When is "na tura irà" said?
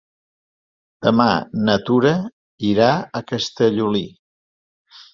1.69-2.91